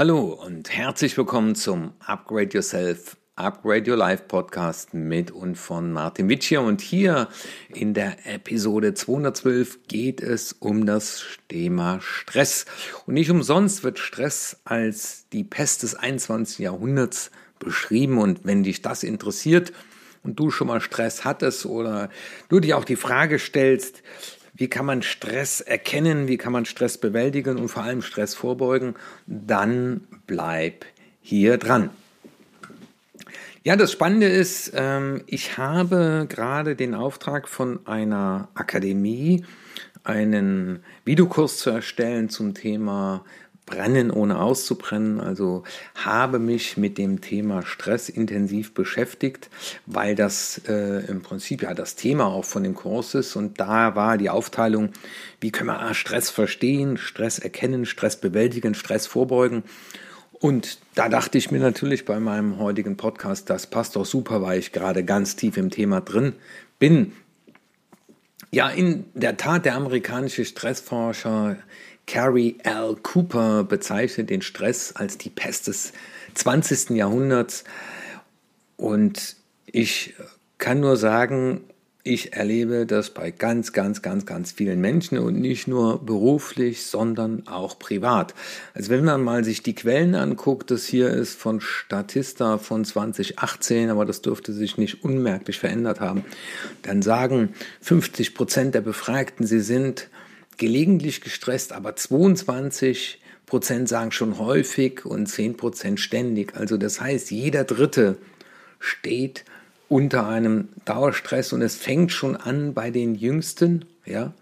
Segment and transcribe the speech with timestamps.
[0.00, 6.30] Hallo und herzlich willkommen zum Upgrade Yourself, Upgrade Your Life Podcast mit und von Martin
[6.30, 6.62] Witschier.
[6.62, 7.28] Und hier
[7.68, 12.64] in der Episode 212 geht es um das Thema Stress.
[13.04, 16.60] Und nicht umsonst wird Stress als die Pest des 21.
[16.60, 18.16] Jahrhunderts beschrieben.
[18.16, 19.74] Und wenn dich das interessiert
[20.22, 22.08] und du schon mal Stress hattest oder
[22.48, 24.02] du dir auch die Frage stellst,
[24.60, 28.94] wie kann man Stress erkennen, wie kann man Stress bewältigen und vor allem Stress vorbeugen,
[29.26, 30.84] dann bleib
[31.22, 31.88] hier dran.
[33.64, 39.46] Ja, das Spannende ist, ähm, ich habe gerade den Auftrag von einer Akademie,
[40.04, 43.24] einen Videokurs zu erstellen zum Thema
[43.66, 45.20] Brennen ohne auszubrennen.
[45.20, 45.64] Also
[45.94, 49.48] habe mich mit dem Thema Stress intensiv beschäftigt,
[49.86, 53.36] weil das äh, im Prinzip ja das Thema auch von dem Kurs ist.
[53.36, 54.90] Und da war die Aufteilung,
[55.40, 59.62] wie können wir Stress verstehen, Stress erkennen, Stress bewältigen, Stress vorbeugen.
[60.40, 64.58] Und da dachte ich mir natürlich bei meinem heutigen Podcast, das passt doch super, weil
[64.58, 66.32] ich gerade ganz tief im Thema drin
[66.78, 67.12] bin.
[68.50, 71.56] Ja, in der Tat, der amerikanische Stressforscher
[72.10, 72.96] Carrie L.
[73.00, 75.92] Cooper bezeichnet den Stress als die Pest des
[76.34, 76.90] 20.
[76.90, 77.62] Jahrhunderts.
[78.76, 79.36] Und
[79.66, 80.14] ich
[80.58, 81.60] kann nur sagen,
[82.02, 87.46] ich erlebe das bei ganz, ganz, ganz, ganz vielen Menschen und nicht nur beruflich, sondern
[87.46, 88.34] auch privat.
[88.74, 93.88] Also wenn man mal sich die Quellen anguckt, das hier ist von Statista von 2018,
[93.88, 96.24] aber das dürfte sich nicht unmerklich verändert haben,
[96.82, 100.08] dann sagen 50 Prozent der Befragten, sie sind
[100.60, 106.54] gelegentlich gestresst, aber 22 Prozent sagen schon häufig und 10 Prozent ständig.
[106.54, 108.18] Also das heißt, jeder Dritte
[108.78, 109.44] steht
[109.88, 113.86] unter einem Dauerstress und es fängt schon an bei den Jüngsten.
[114.04, 114.32] Ja,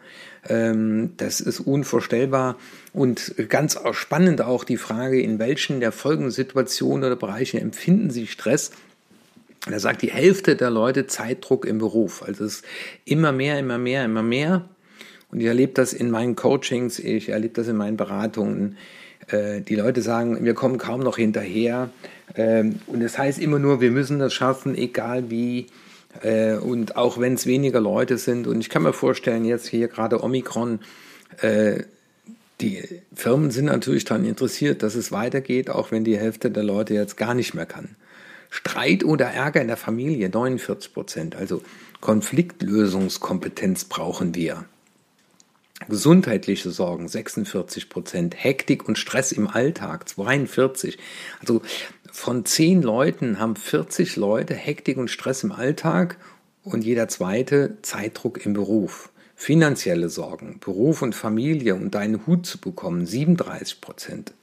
[0.48, 2.56] ähm, das ist unvorstellbar
[2.92, 8.26] und ganz spannend auch die Frage, in welchen der folgenden Situationen oder Bereiche empfinden Sie
[8.26, 8.72] Stress?
[9.66, 12.22] Da sagt die Hälfte der Leute Zeitdruck im Beruf.
[12.22, 12.65] Also es ist
[13.04, 14.69] immer mehr, immer mehr, immer mehr.
[15.31, 18.77] Und ich erlebe das in meinen Coachings, ich erlebe das in meinen Beratungen.
[19.28, 21.91] Äh, die Leute sagen, wir kommen kaum noch hinterher.
[22.34, 25.66] Ähm, und das heißt immer nur, wir müssen das schaffen, egal wie.
[26.22, 28.47] Äh, und auch wenn es weniger Leute sind.
[28.47, 30.81] Und ich kann mir vorstellen, jetzt hier gerade Omikron,
[31.41, 31.83] äh,
[32.60, 32.83] die
[33.15, 37.16] Firmen sind natürlich daran interessiert, dass es weitergeht, auch wenn die Hälfte der Leute jetzt
[37.16, 37.91] gar nicht mehr kann.
[38.50, 41.37] Streit oder Ärger in der Familie, 49 Prozent.
[41.37, 41.62] Also
[42.00, 44.65] Konfliktlösungskompetenz brauchen wir.
[45.87, 50.99] Gesundheitliche Sorgen 46 Prozent, Hektik und Stress im Alltag 42.
[51.41, 51.62] Also
[52.11, 56.19] von zehn Leuten haben 40 Leute Hektik und Stress im Alltag
[56.65, 59.11] und jeder zweite Zeitdruck im Beruf.
[59.37, 64.34] Finanzielle Sorgen, Beruf und Familie und deinen Hut zu bekommen 37 Prozent.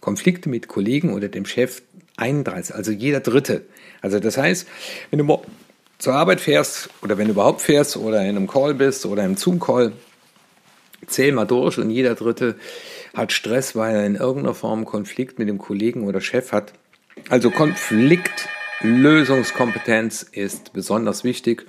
[0.00, 1.82] Konflikte mit Kollegen oder dem Chef
[2.16, 3.62] 31, also jeder Dritte.
[4.02, 4.68] Also das heißt,
[5.10, 5.42] wenn du
[5.98, 9.36] zur Arbeit fährst oder wenn du überhaupt fährst oder in einem Call bist oder im
[9.36, 9.92] Zoom-Call,
[11.06, 12.56] Zähl mal durch und jeder Dritte
[13.14, 16.74] hat Stress, weil er in irgendeiner Form Konflikt mit dem Kollegen oder Chef hat.
[17.28, 21.66] Also Konfliktlösungskompetenz ist besonders wichtig.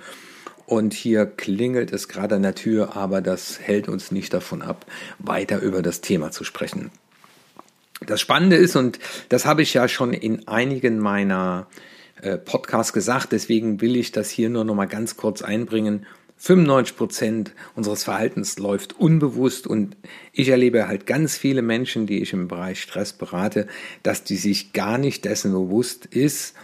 [0.66, 4.86] Und hier klingelt es gerade an der Tür, aber das hält uns nicht davon ab,
[5.18, 6.90] weiter über das Thema zu sprechen.
[8.06, 11.66] Das Spannende ist, und das habe ich ja schon in einigen meiner
[12.22, 16.06] äh, Podcasts gesagt, deswegen will ich das hier nur noch mal ganz kurz einbringen.
[16.36, 19.96] 95 Prozent unseres Verhaltens läuft unbewusst und
[20.32, 23.66] ich erlebe halt ganz viele Menschen, die ich im Bereich Stress berate,
[24.02, 26.54] dass die sich gar nicht dessen bewusst ist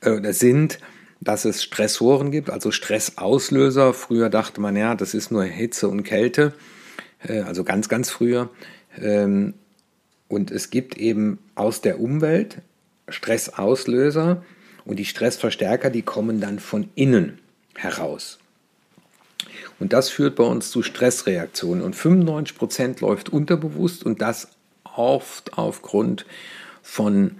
[0.00, 0.78] äh, oder sind,
[1.20, 3.94] dass es Stressoren gibt, also Stressauslöser.
[3.94, 6.54] Früher dachte man, ja, das ist nur Hitze und Kälte,
[7.22, 8.50] äh, also ganz, ganz früher.
[9.00, 9.54] Ähm,
[10.26, 12.62] und es gibt eben aus der Umwelt
[13.08, 14.42] Stressauslöser
[14.84, 17.38] und die Stressverstärker, die kommen dann von innen
[17.76, 18.38] heraus.
[19.82, 21.82] Und das führt bei uns zu Stressreaktionen.
[21.82, 24.46] Und 95 Prozent läuft unterbewusst und das
[24.84, 26.24] oft aufgrund
[26.82, 27.32] von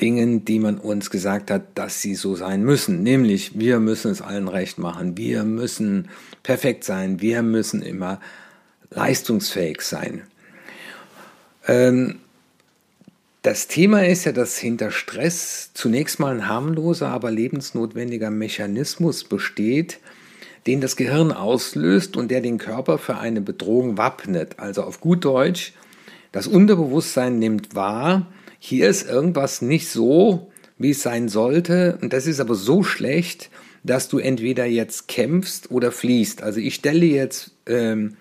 [0.00, 3.02] Dingen, die man uns gesagt hat, dass sie so sein müssen.
[3.02, 6.08] Nämlich, wir müssen es allen recht machen, wir müssen
[6.44, 8.20] perfekt sein, wir müssen immer
[8.90, 10.22] leistungsfähig sein.
[11.66, 12.20] Ähm,
[13.42, 19.98] das Thema ist ja, dass hinter Stress zunächst mal ein harmloser, aber lebensnotwendiger Mechanismus besteht,
[20.66, 24.58] den das Gehirn auslöst und der den Körper für eine Bedrohung wappnet.
[24.58, 25.72] Also auf gut Deutsch,
[26.30, 28.26] das Unterbewusstsein nimmt wahr,
[28.58, 33.50] hier ist irgendwas nicht so, wie es sein sollte, und das ist aber so schlecht,
[33.84, 36.42] dass du entweder jetzt kämpfst oder fliehst.
[36.42, 38.16] Also ich stelle jetzt ähm,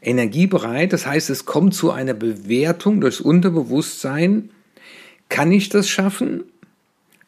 [0.00, 0.92] energiebereit.
[0.92, 4.50] Das heißt, es kommt zu einer Bewertung durchs Unterbewusstsein.
[5.28, 6.44] Kann ich das schaffen?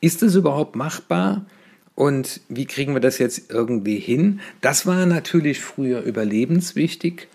[0.01, 1.47] Ist es überhaupt machbar?
[1.97, 4.41] Und wie kriegen wir das jetzt irgendwie hin?
[4.61, 7.27] Das war natürlich früher überlebenswichtig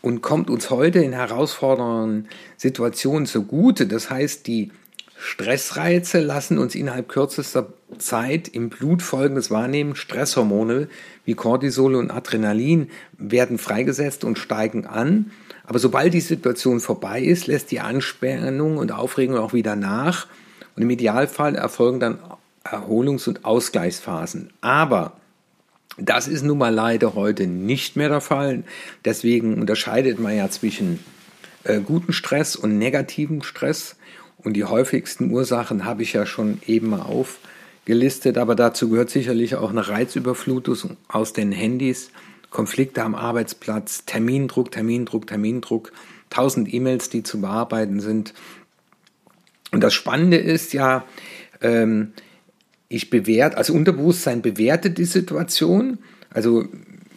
[0.00, 3.88] und kommt uns heute in herausfordernden Situationen zugute.
[3.88, 4.70] Das heißt, die
[5.18, 9.96] Stressreize lassen uns innerhalb kürzester Zeit im Blut folgendes wahrnehmen.
[9.96, 10.88] Stresshormone
[11.24, 15.32] wie Cortisol und Adrenalin werden freigesetzt und steigen an.
[15.64, 20.28] Aber sobald die Situation vorbei ist, lässt die Anspannung und Aufregung auch wieder nach.
[20.76, 22.18] Und im Idealfall erfolgen dann
[22.72, 24.50] Erholungs- und Ausgleichsphasen.
[24.60, 25.12] Aber
[25.98, 28.64] das ist nun mal leider heute nicht mehr der Fall.
[29.04, 30.98] Deswegen unterscheidet man ja zwischen
[31.64, 33.96] äh, guten Stress und negativen Stress.
[34.38, 38.38] Und die häufigsten Ursachen habe ich ja schon eben mal aufgelistet.
[38.38, 42.10] Aber dazu gehört sicherlich auch eine Reizüberflutung aus den Handys,
[42.50, 45.92] Konflikte am Arbeitsplatz, Termindruck, Termindruck, Termindruck,
[46.30, 48.34] tausend E-Mails, die zu bearbeiten sind.
[49.72, 51.04] Und das Spannende ist ja,
[51.60, 52.12] ähm,
[52.88, 55.98] ich bewerte, also Unterbewusstsein bewertet die Situation.
[56.30, 56.66] Also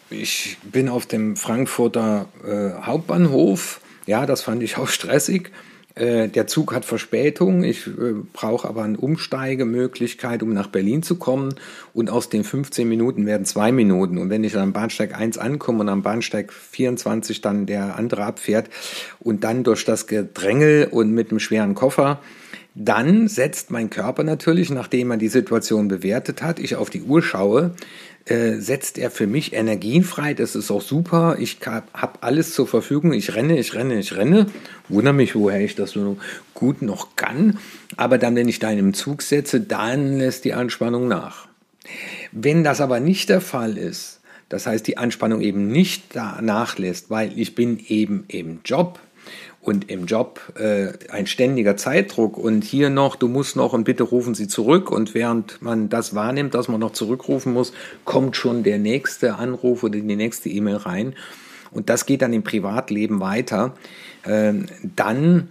[0.10, 5.52] ich bin auf dem Frankfurter äh, Hauptbahnhof, ja, das fand ich auch stressig.
[5.96, 11.16] Äh, der Zug hat Verspätung, ich äh, brauche aber eine Umsteigemöglichkeit, um nach Berlin zu
[11.16, 11.56] kommen.
[11.94, 14.18] Und aus den 15 Minuten werden zwei Minuten.
[14.18, 18.70] Und wenn ich am Bahnsteig 1 ankomme und am Bahnsteig 24 dann der andere abfährt
[19.20, 22.22] und dann durch das Gedrängel und mit einem schweren Koffer
[22.76, 27.22] dann setzt mein Körper natürlich, nachdem er die Situation bewertet hat, ich auf die Uhr
[27.22, 27.74] schaue,
[28.26, 30.34] äh, setzt er für mich Energien frei.
[30.34, 31.38] Das ist auch super.
[31.40, 33.12] Ich habe alles zur Verfügung.
[33.12, 34.46] Ich renne, ich renne, ich renne.
[34.88, 36.18] Wundere mich, woher ich das so
[36.54, 37.58] gut noch kann.
[37.98, 41.48] Aber dann, wenn ich da in einem Zug setze, dann lässt die Anspannung nach.
[42.32, 47.38] Wenn das aber nicht der Fall ist, das heißt, die Anspannung eben nicht nachlässt, weil
[47.38, 49.00] ich bin eben im Job,
[49.70, 54.04] und im Job äh, ein ständiger Zeitdruck und hier noch, du musst noch und bitte
[54.04, 54.92] rufen Sie zurück.
[54.92, 57.72] Und während man das wahrnimmt, dass man noch zurückrufen muss,
[58.04, 61.14] kommt schon der nächste Anruf oder die nächste E-Mail rein.
[61.72, 63.76] Und das geht dann im Privatleben weiter,
[64.24, 64.54] äh,
[64.96, 65.50] dann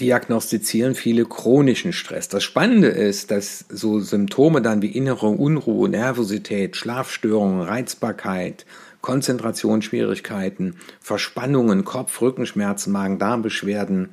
[0.00, 2.28] diagnostizieren viele chronischen Stress.
[2.28, 8.66] Das Spannende ist, dass so Symptome dann wie innere Unruhe, Nervosität, Schlafstörungen, Reizbarkeit,
[9.06, 14.08] Konzentrationsschwierigkeiten, Verspannungen, Kopf-, Rückenschmerzen, Magen-Darm-Beschwerden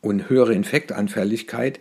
[0.00, 1.80] und höhere Infektanfälligkeit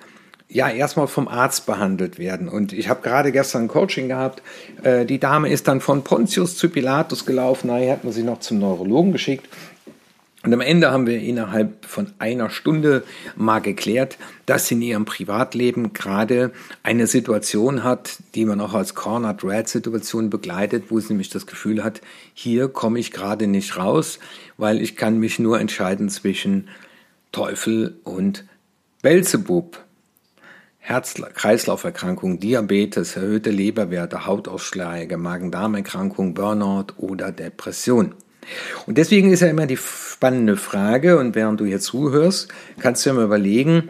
[0.50, 2.50] ja erstmal vom Arzt behandelt werden.
[2.50, 4.44] Und ich habe gerade gestern ein Coaching gehabt.
[4.84, 7.68] Äh, die Dame ist dann von Pontius zu Pilatus gelaufen.
[7.68, 9.48] Nachher hat man sie noch zum Neurologen geschickt.
[10.46, 13.04] Und am Ende haben wir innerhalb von einer Stunde
[13.36, 16.52] mal geklärt, dass sie in ihrem Privatleben gerade
[16.84, 21.48] eine Situation hat, die man auch als Cornered Red Situation begleitet, wo sie nämlich das
[21.48, 22.02] Gefühl hat,
[22.36, 24.20] hier komme ich gerade nicht raus,
[24.58, 26.68] weil ich kann mich nur entscheiden zwischen
[27.32, 28.46] Teufel und
[29.02, 29.84] Belzebub.
[30.78, 38.14] Herz-Kreislauf-Erkrankung, Diabetes, erhöhte Leberwerte, Hautausschläge, Magen-Darm-Erkrankung, Burnout oder Depression.
[38.86, 42.50] Und deswegen ist ja immer die spannende Frage, und während du hier zuhörst,
[42.80, 43.90] kannst du ja mal überlegen,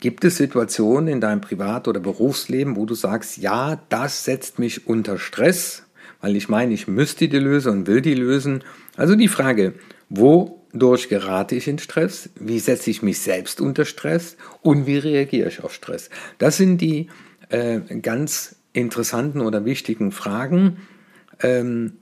[0.00, 4.86] gibt es Situationen in deinem Privat- oder Berufsleben, wo du sagst, ja, das setzt mich
[4.86, 5.84] unter Stress,
[6.20, 8.64] weil ich meine, ich müsste die lösen und will die lösen.
[8.96, 9.74] Also die Frage,
[10.08, 12.30] wodurch gerate ich in Stress?
[12.34, 14.36] Wie setze ich mich selbst unter Stress?
[14.60, 16.10] Und wie reagiere ich auf Stress?
[16.38, 17.08] Das sind die
[17.50, 20.78] äh, ganz interessanten oder wichtigen Fragen.
[21.40, 21.92] Ähm,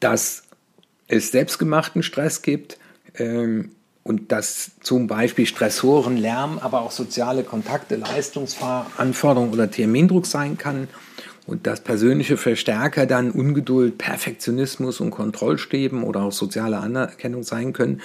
[0.00, 0.42] dass
[1.08, 2.78] es selbstgemachten Stress gibt
[3.16, 3.70] ähm,
[4.04, 10.88] und dass zum Beispiel Stressoren, Lärm, aber auch soziale Kontakte, Leistungsanforderungen oder Termindruck sein kann
[11.46, 18.02] und dass persönliche Verstärker dann Ungeduld, Perfektionismus und Kontrollstäben oder auch soziale Anerkennung sein können.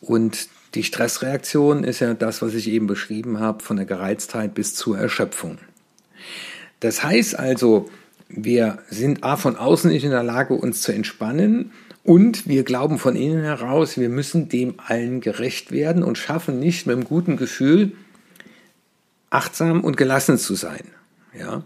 [0.00, 4.74] Und die Stressreaktion ist ja das, was ich eben beschrieben habe, von der Gereiztheit bis
[4.74, 5.58] zur Erschöpfung.
[6.80, 7.90] Das heißt also,
[8.28, 11.72] wir sind A von außen nicht in der Lage, uns zu entspannen
[12.04, 16.86] und wir glauben von innen heraus, wir müssen dem allen gerecht werden und schaffen nicht
[16.86, 17.92] mit einem guten Gefühl
[19.30, 20.84] achtsam und gelassen zu sein.
[21.38, 21.62] Ja?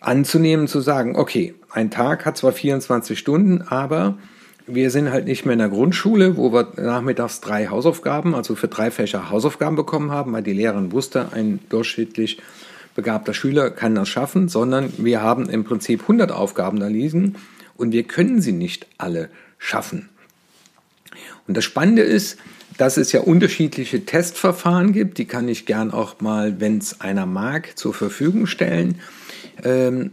[0.00, 4.18] Anzunehmen, zu sagen, okay, ein Tag hat zwar 24 Stunden, aber
[4.66, 8.68] wir sind halt nicht mehr in der Grundschule, wo wir nachmittags drei Hausaufgaben, also für
[8.68, 12.38] drei Fächer Hausaufgaben bekommen haben, weil die Lehrerin wusste, ein durchschnittlich
[12.94, 17.36] begabter Schüler kann das schaffen, sondern wir haben im Prinzip 100 Aufgaben da liegen
[17.76, 20.08] und wir können sie nicht alle schaffen.
[21.46, 22.38] Und das Spannende ist,
[22.78, 27.26] dass es ja unterschiedliche Testverfahren gibt, die kann ich gern auch mal, wenn es einer
[27.26, 29.00] mag, zur Verfügung stellen.
[29.62, 30.10] Ähm,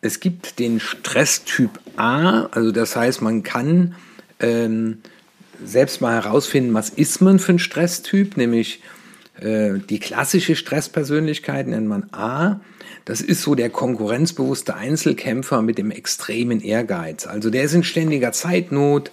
[0.00, 3.94] es gibt den Stresstyp A, also das heißt, man kann
[4.40, 4.98] ähm,
[5.64, 8.82] selbst mal herausfinden, was ist man für ein Stresstyp, nämlich
[9.42, 12.60] äh, die klassische Stresspersönlichkeit nennt man A.
[13.04, 17.26] Das ist so der konkurrenzbewusste Einzelkämpfer mit dem extremen Ehrgeiz.
[17.26, 19.10] Also der ist in ständiger Zeitnot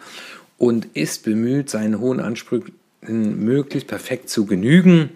[0.57, 5.09] und ist bemüht, seinen hohen Ansprüchen möglichst perfekt zu genügen.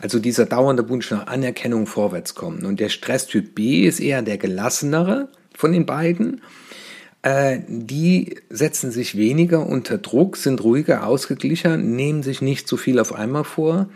[0.00, 2.66] Also dieser dauernde Wunsch nach Anerkennung vorwärts kommen.
[2.66, 6.42] Und der Stresstyp B ist eher der gelassenere von den beiden.
[7.22, 13.00] Äh, die setzen sich weniger unter Druck, sind ruhiger, ausgeglichen, nehmen sich nicht zu viel
[13.00, 13.88] auf einmal vor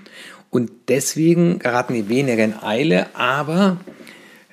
[0.52, 3.78] und deswegen geraten die weniger in Eile, aber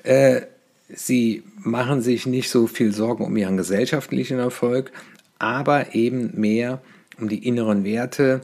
[0.04, 0.44] äh,
[0.88, 4.94] sie machen sich nicht so viel Sorgen um ihren gesellschaftlichen Erfolg,
[5.40, 6.82] aber eben mehr
[7.20, 8.40] um die inneren Werte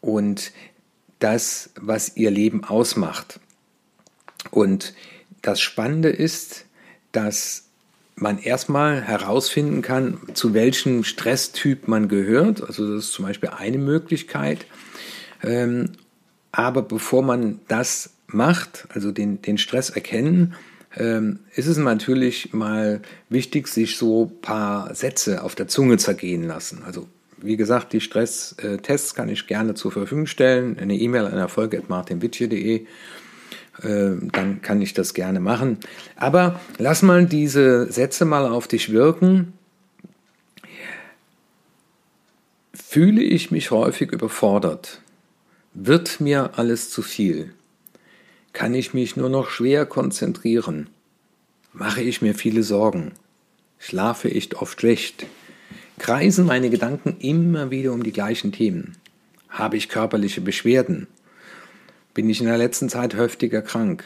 [0.00, 0.52] und
[1.18, 3.40] das, was ihr Leben ausmacht.
[4.52, 4.94] Und
[5.42, 6.66] das Spannende ist,
[7.10, 7.64] dass
[8.14, 12.62] man erstmal herausfinden kann, zu welchem Stresstyp man gehört.
[12.62, 14.66] Also das ist zum Beispiel eine Möglichkeit.
[16.52, 20.54] Aber bevor man das macht, also den, den Stress erkennen,
[20.96, 26.44] ähm, ist es natürlich mal wichtig, sich so ein paar Sätze auf der Zunge zergehen
[26.44, 26.82] lassen.
[26.84, 30.78] Also wie gesagt, die Stresstests kann ich gerne zur Verfügung stellen.
[30.78, 32.86] Eine E-Mail an erfolg.martinwitche.de.
[33.82, 35.78] Ähm, dann kann ich das gerne machen.
[36.16, 39.54] Aber lass mal diese Sätze mal auf dich wirken.
[42.74, 45.00] Fühle ich mich häufig überfordert?
[45.74, 47.54] Wird mir alles zu viel?
[48.52, 50.90] Kann ich mich nur noch schwer konzentrieren?
[51.72, 53.12] Mache ich mir viele Sorgen?
[53.78, 55.24] Schlafe ich oft schlecht?
[55.98, 58.98] Kreisen meine Gedanken immer wieder um die gleichen Themen?
[59.48, 61.06] Habe ich körperliche Beschwerden?
[62.12, 64.04] Bin ich in der letzten Zeit heftiger krank?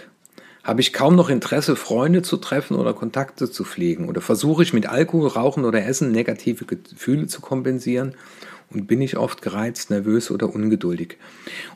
[0.63, 4.09] Habe ich kaum noch Interesse, Freunde zu treffen oder Kontakte zu pflegen?
[4.09, 8.15] Oder versuche ich mit Alkohol, Rauchen oder Essen negative Gefühle zu kompensieren?
[8.71, 11.19] Und bin ich oft gereizt, nervös oder ungeduldig?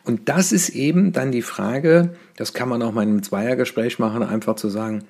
[0.04, 3.98] Und das ist eben dann die Frage, das kann man auch mal in einem Zweiergespräch
[3.98, 5.04] machen, einfach zu sagen,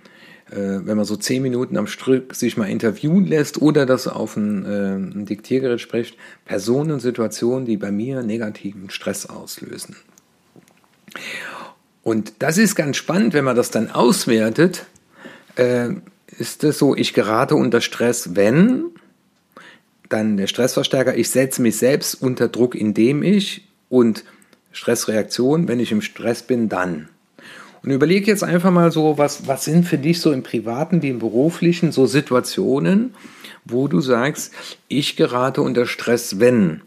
[0.50, 4.36] äh, wenn man so zehn Minuten am Stück sich mal interviewen lässt oder das auf
[4.36, 9.96] ein, äh, ein Diktiergerät spricht, Personen und Situationen, die bei mir negativen Stress auslösen.
[12.02, 14.86] Und das ist ganz spannend, wenn man das dann auswertet,
[15.56, 15.90] äh,
[16.38, 18.86] ist es so, ich gerate unter Stress, wenn
[20.10, 24.24] dann der Stressverstärker, ich setze mich selbst unter Druck, indem ich und
[24.72, 27.08] Stressreaktion, wenn ich im Stress bin, dann.
[27.82, 31.08] Und überlege jetzt einfach mal so, was, was sind für dich so im privaten wie
[31.08, 33.14] im beruflichen so Situationen,
[33.64, 34.52] wo du sagst,
[34.88, 36.82] ich gerate unter Stress, wenn.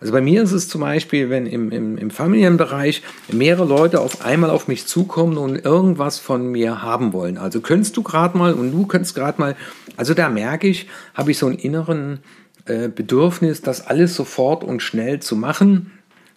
[0.00, 4.24] Also bei mir ist es zum Beispiel, wenn im, im, im Familienbereich mehrere Leute auf
[4.24, 7.36] einmal auf mich zukommen und irgendwas von mir haben wollen.
[7.36, 9.56] Also könntest du gerade mal und du könntest gerade mal,
[9.96, 12.20] also da merke ich, habe ich so einen inneren
[12.68, 15.92] äh, Bedürfnis, das alles sofort und schnell zu machen.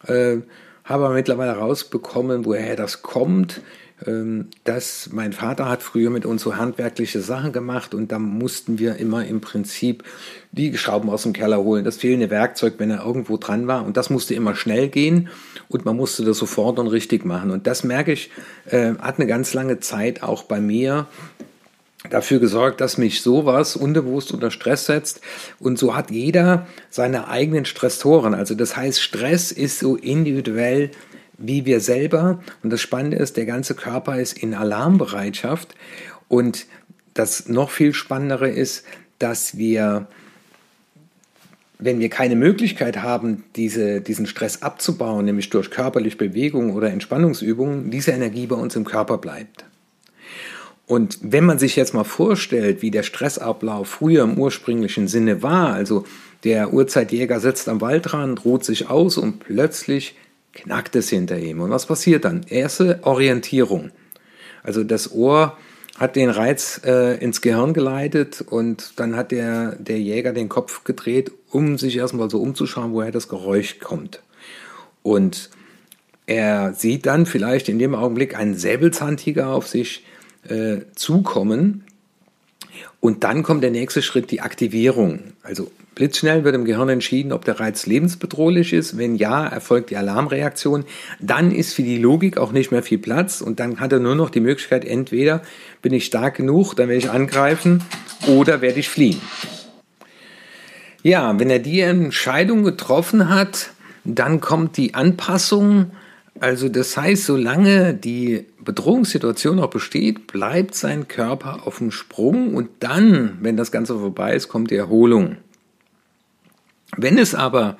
[0.06, 0.38] Äh,
[0.84, 3.62] habe aber mittlerweile rausbekommen, woher das kommt.
[4.08, 8.80] Ähm, dass mein Vater hat früher mit uns so handwerkliche Sachen gemacht und da mussten
[8.80, 10.04] wir immer im Prinzip
[10.52, 13.98] die Schrauben aus dem Keller holen, das fehlende Werkzeug, wenn er irgendwo dran war und
[13.98, 15.30] das musste immer schnell gehen
[15.68, 18.32] und man musste das sofort und richtig machen und das merke ich,
[18.66, 21.06] äh, hat eine ganz lange Zeit auch bei mir
[22.10, 25.22] dafür gesorgt, dass mich sowas unbewusst unter Stress setzt.
[25.60, 28.34] Und so hat jeder seine eigenen Stressoren.
[28.34, 30.92] Also das heißt, Stress ist so individuell
[31.38, 32.40] wie wir selber.
[32.64, 35.76] Und das Spannende ist, der ganze Körper ist in Alarmbereitschaft.
[36.28, 36.66] Und
[37.14, 38.86] das noch viel Spannendere ist,
[39.20, 40.08] dass wir,
[41.78, 47.92] wenn wir keine Möglichkeit haben, diese, diesen Stress abzubauen, nämlich durch körperliche Bewegung oder Entspannungsübungen,
[47.92, 49.66] diese Energie bei uns im Körper bleibt.
[50.92, 55.72] Und wenn man sich jetzt mal vorstellt, wie der Stressablauf früher im ursprünglichen Sinne war,
[55.72, 56.04] also
[56.44, 60.16] der Urzeitjäger sitzt am Waldrand, ruht sich aus und plötzlich
[60.52, 61.62] knackt es hinter ihm.
[61.62, 62.46] Und was passiert dann?
[62.46, 63.92] Erste Orientierung.
[64.64, 65.58] Also das Ohr
[65.98, 70.84] hat den Reiz äh, ins Gehirn geleitet und dann hat der, der Jäger den Kopf
[70.84, 74.22] gedreht, um sich erstmal so umzuschauen, woher das Geräusch kommt.
[75.04, 75.52] Und
[76.26, 80.04] er sieht dann vielleicht in dem Augenblick einen Säbelzahntiger auf sich
[80.48, 81.84] äh, zukommen.
[83.00, 85.20] Und dann kommt der nächste Schritt, die Aktivierung.
[85.44, 88.98] Also blitzschnell wird im Gehirn entschieden, ob der Reiz lebensbedrohlich ist.
[88.98, 90.86] Wenn ja, erfolgt die Alarmreaktion.
[91.20, 94.16] Dann ist für die Logik auch nicht mehr viel Platz und dann hat er nur
[94.16, 95.42] noch die Möglichkeit, entweder
[95.82, 97.84] bin ich stark genug, dann werde ich angreifen
[98.28, 99.20] oder werde ich fliehen.
[101.04, 103.72] Ja, wenn er die Entscheidung getroffen hat,
[104.04, 105.92] dann kommt die Anpassung
[106.42, 112.70] Also das heißt, solange die Bedrohungssituation noch besteht, bleibt sein Körper auf dem Sprung und
[112.80, 115.38] dann, wenn das Ganze vorbei ist, kommt die Erholung.
[116.98, 117.78] Wenn es aber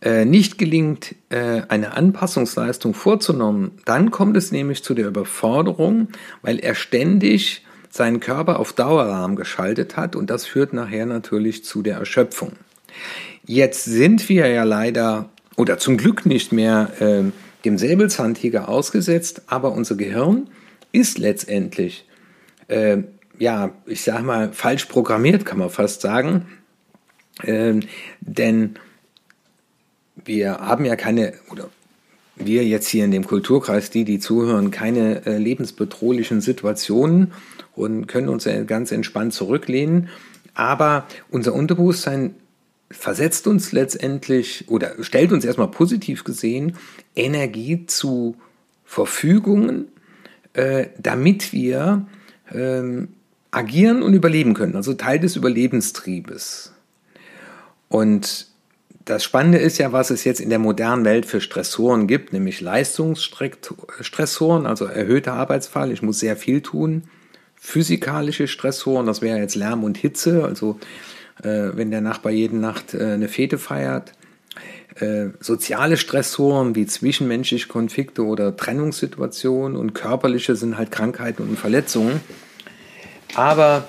[0.00, 6.08] äh, nicht gelingt, äh, eine Anpassungsleistung vorzunehmen, dann kommt es nämlich zu der Überforderung,
[6.40, 11.82] weil er ständig seinen Körper auf Daueralarm geschaltet hat und das führt nachher natürlich zu
[11.82, 12.52] der Erschöpfung.
[13.44, 17.24] Jetzt sind wir ja leider oder zum Glück nicht mehr äh,
[17.64, 20.48] dem Säbelzahntiger ausgesetzt, aber unser Gehirn
[20.92, 22.06] ist letztendlich,
[22.68, 22.98] äh,
[23.38, 26.46] ja, ich sag mal, falsch programmiert, kann man fast sagen.
[27.42, 27.80] Äh,
[28.20, 28.76] denn
[30.24, 31.68] wir haben ja keine, oder
[32.36, 37.32] wir jetzt hier in dem Kulturkreis, die, die zuhören, keine äh, lebensbedrohlichen Situationen
[37.74, 40.08] und können uns ganz entspannt zurücklehnen.
[40.54, 42.34] Aber unser Unterbewusstsein
[42.90, 46.76] versetzt uns letztendlich oder stellt uns erstmal positiv gesehen
[47.16, 48.36] Energie zu
[48.84, 49.88] Verfügungen,
[50.52, 52.06] äh, damit wir
[52.52, 53.08] ähm,
[53.50, 56.72] agieren und überleben können, also Teil des Überlebenstriebes.
[57.88, 58.48] Und
[59.04, 62.60] das Spannende ist ja, was es jetzt in der modernen Welt für Stressoren gibt, nämlich
[62.60, 67.02] Leistungsstressoren, also erhöhter Arbeitsfall, ich muss sehr viel tun,
[67.54, 70.80] physikalische Stressoren, das wäre jetzt Lärm und Hitze, also
[71.42, 74.12] wenn der Nachbar jede Nacht äh, eine Fete feiert,
[75.00, 82.20] äh, soziale Stressoren wie zwischenmenschliche Konflikte oder Trennungssituationen und körperliche sind halt Krankheiten und Verletzungen.
[83.34, 83.88] Aber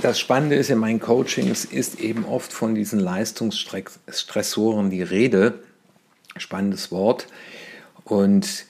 [0.00, 5.54] das Spannende ist in meinen Coachings ist eben oft von diesen Leistungsstressoren die Rede.
[6.38, 7.26] Spannendes Wort.
[8.04, 8.64] Und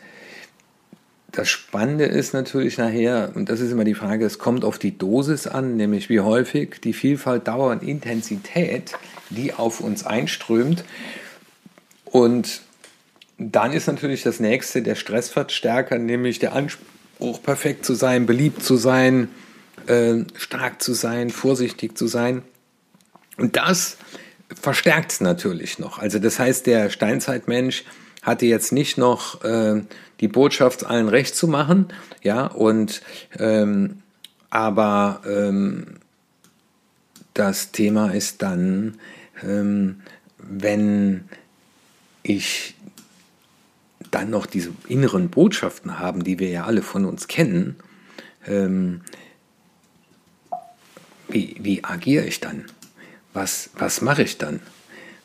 [1.33, 4.97] das Spannende ist natürlich nachher, und das ist immer die Frage, es kommt auf die
[4.97, 8.93] Dosis an, nämlich wie häufig die Vielfalt, Dauer und Intensität,
[9.31, 10.85] die auf uns einströmt.
[12.05, 12.61] Und
[13.39, 18.77] dann ist natürlich das nächste der Stressverstärker, nämlich der Anspruch, perfekt zu sein, beliebt zu
[18.77, 19.29] sein,
[19.87, 22.43] äh, stark zu sein, vorsichtig zu sein.
[23.39, 23.97] Und das
[24.61, 25.99] verstärkt es natürlich noch.
[25.99, 27.85] Also das heißt, der Steinzeitmensch
[28.23, 29.83] hatte jetzt nicht noch äh,
[30.21, 31.89] die Botschaft, allen recht zu machen,
[32.23, 33.03] ja, und
[33.39, 34.03] ähm,
[34.51, 35.97] aber ähm,
[37.35, 38.99] das Thema ist dann,
[39.43, 40.03] ähm,
[40.39, 41.25] wenn
[42.23, 42.75] ich
[44.11, 47.77] dann noch diese inneren Botschaften haben, die wir ja alle von uns kennen,
[48.47, 49.01] ähm,
[51.29, 52.67] wie, wie agiere ich dann?
[53.33, 54.61] Was, was mache ich dann?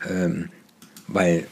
[0.08, 0.50] Ähm,
[1.08, 1.48] weil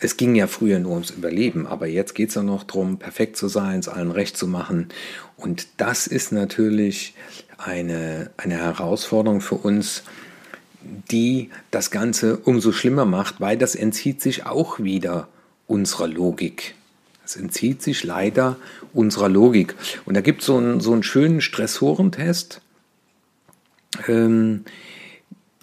[0.00, 3.36] es ging ja früher nur ums Überleben, aber jetzt geht es ja noch darum, perfekt
[3.36, 4.88] zu sein, es allen recht zu machen.
[5.36, 7.14] Und das ist natürlich
[7.56, 10.04] eine, eine Herausforderung für uns,
[11.10, 15.28] die das Ganze umso schlimmer macht, weil das entzieht sich auch wieder
[15.66, 16.74] unserer Logik.
[17.24, 18.56] Es entzieht sich leider
[18.94, 19.74] unserer Logik.
[20.06, 22.62] Und da gibt es so einen, so einen schönen Stressorentest,
[24.06, 24.64] ähm,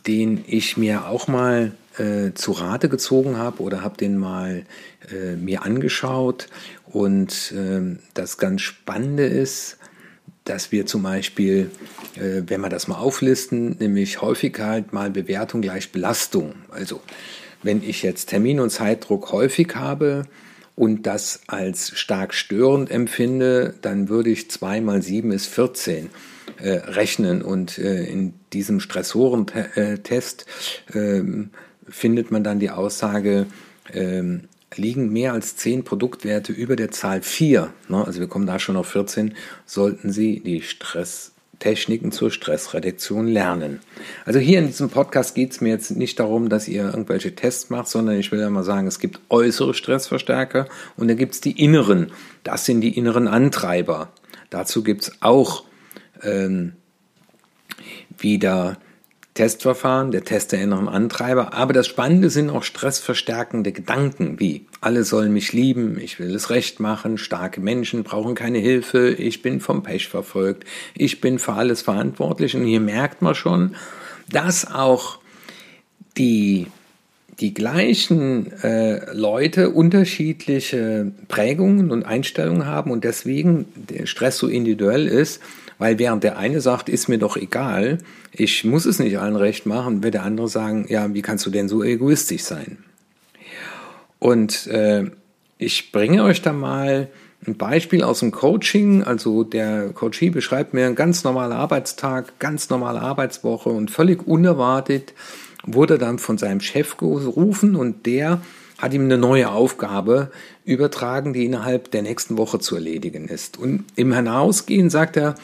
[0.05, 4.65] den ich mir auch mal äh, zu Rate gezogen habe oder habe den mal
[5.11, 6.47] äh, mir angeschaut.
[6.85, 9.77] Und äh, das ganz Spannende ist,
[10.43, 11.71] dass wir zum Beispiel,
[12.15, 16.53] äh, wenn wir das mal auflisten, nämlich Häufigkeit mal Bewertung gleich Belastung.
[16.69, 17.01] Also
[17.63, 20.25] wenn ich jetzt Termin- und Zeitdruck häufig habe,
[20.75, 26.09] und das als stark störend empfinde, dann würde ich 2 mal 7 ist 14
[26.57, 27.41] äh, rechnen.
[27.41, 30.45] Und äh, in diesem Stressorentest
[30.93, 31.21] äh,
[31.87, 33.45] findet man dann die Aussage,
[33.93, 34.45] ähm,
[34.75, 38.75] liegen mehr als 10 Produktwerte über der Zahl 4, ne, also wir kommen da schon
[38.75, 43.79] auf 14, sollten Sie die Stresstechniken zur Stressreduktion lernen.
[44.25, 47.69] Also hier in diesem Podcast geht es mir jetzt nicht darum, dass ihr irgendwelche Tests
[47.69, 50.67] macht, sondern ich will ja mal sagen, es gibt äußere Stressverstärker
[50.97, 52.11] und da gibt es die inneren.
[52.43, 54.09] Das sind die inneren Antreiber.
[54.49, 55.63] Dazu gibt es auch
[56.21, 56.73] ähm,
[58.17, 58.77] wieder
[59.35, 61.53] Testverfahren, der Test der inneren Antreiber.
[61.53, 66.49] Aber das Spannende sind auch stressverstärkende Gedanken wie alle sollen mich lieben, ich will es
[66.49, 70.63] recht machen, starke Menschen brauchen keine Hilfe, ich bin vom Pech verfolgt,
[70.95, 72.55] ich bin für alles verantwortlich.
[72.55, 73.75] Und hier merkt man schon,
[74.29, 75.19] dass auch
[76.17, 76.67] die
[77.41, 85.05] die gleichen äh, Leute unterschiedliche Prägungen und Einstellungen haben und deswegen der Stress so individuell
[85.05, 85.41] ist,
[85.77, 87.99] weil während der eine sagt, ist mir doch egal,
[88.31, 91.49] ich muss es nicht allen recht machen, wird der andere sagen, ja, wie kannst du
[91.49, 92.77] denn so egoistisch sein?
[94.19, 95.05] Und äh,
[95.57, 97.09] ich bringe euch da mal
[97.47, 99.03] ein Beispiel aus dem Coaching.
[99.03, 105.13] Also der Coachie beschreibt mir einen ganz normalen Arbeitstag, ganz normale Arbeitswoche und völlig unerwartet
[105.65, 108.41] wurde dann von seinem Chef gerufen und der
[108.77, 110.31] hat ihm eine neue Aufgabe
[110.65, 113.57] übertragen, die innerhalb der nächsten Woche zu erledigen ist.
[113.57, 115.35] Und im Hinausgehen sagt er,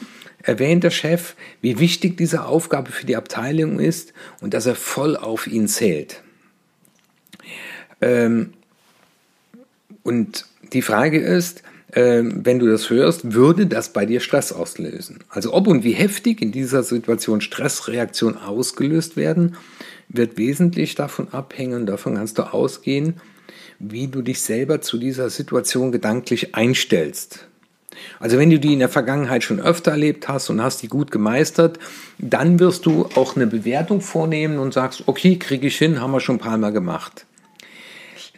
[0.42, 5.16] erwähnt der Chef, wie wichtig diese Aufgabe für die Abteilung ist und dass er voll
[5.16, 6.22] auf ihn zählt.
[8.00, 8.52] Ähm,
[10.02, 15.20] und die Frage ist, äh, wenn du das hörst, würde das bei dir Stress auslösen?
[15.28, 19.56] Also ob und wie heftig in dieser Situation Stressreaktionen ausgelöst werden,
[20.08, 23.20] wird wesentlich davon abhängen, davon kannst du ausgehen,
[23.78, 27.46] wie du dich selber zu dieser Situation gedanklich einstellst.
[28.20, 31.10] Also wenn du die in der Vergangenheit schon öfter erlebt hast und hast die gut
[31.10, 31.78] gemeistert,
[32.18, 36.20] dann wirst du auch eine Bewertung vornehmen und sagst, okay, kriege ich hin, haben wir
[36.20, 37.26] schon ein paar Mal gemacht.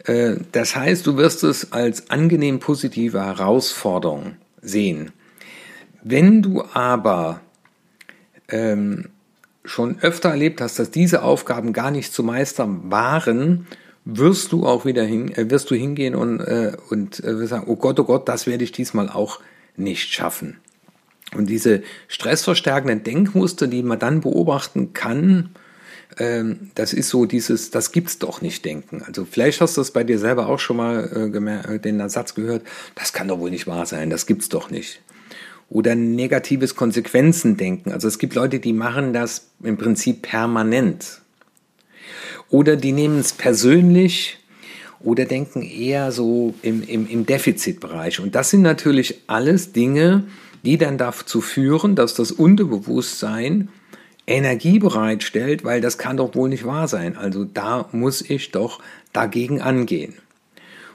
[0.05, 5.11] Äh, das heißt, du wirst es als angenehm positive Herausforderung sehen.
[6.03, 7.41] Wenn du aber
[8.49, 9.09] ähm,
[9.63, 13.67] schon öfter erlebt hast, dass diese Aufgaben gar nicht zu meistern waren,
[14.05, 17.75] wirst du auch wieder hin, äh, wirst du hingehen und, äh, und äh, sagen, oh
[17.75, 19.39] Gott, oh Gott, das werde ich diesmal auch
[19.75, 20.57] nicht schaffen.
[21.35, 25.49] Und diese stressverstärkenden Denkmuster, die man dann beobachten kann,
[26.17, 29.03] ähm, das ist so dieses, das gibt's doch nicht denken.
[29.05, 32.35] Also vielleicht hast du das bei dir selber auch schon mal äh, äh, den Satz
[32.35, 32.63] gehört,
[32.93, 35.01] das kann doch wohl nicht wahr sein, das gibt's doch nicht.
[35.67, 37.91] Oder negatives Konsequenzen denken.
[37.91, 41.21] Also es gibt Leute, die machen das im Prinzip permanent.
[42.49, 44.37] Oder die nehmen es persönlich
[44.99, 48.19] oder denken eher so im, im, im Defizitbereich.
[48.19, 50.23] Und das sind natürlich alles Dinge,
[50.63, 53.69] die dann dazu führen, dass das Unterbewusstsein
[54.27, 57.15] Energie bereitstellt, weil das kann doch wohl nicht wahr sein.
[57.17, 58.79] Also da muss ich doch
[59.13, 60.15] dagegen angehen.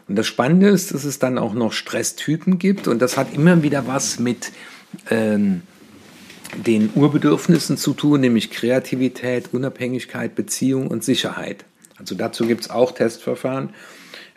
[0.09, 3.63] Und das Spannende ist, dass es dann auch noch Stresstypen gibt und das hat immer
[3.63, 4.51] wieder was mit
[5.09, 5.63] ähm,
[6.57, 11.65] den Urbedürfnissen zu tun, nämlich Kreativität, Unabhängigkeit, Beziehung und Sicherheit.
[11.99, 13.71] Also dazu gibt es auch Testverfahren,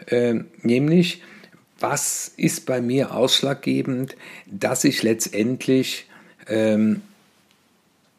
[0.08, 1.22] äh, nämlich
[1.80, 6.08] was ist bei mir ausschlaggebend, dass ich letztendlich
[6.48, 7.02] ähm,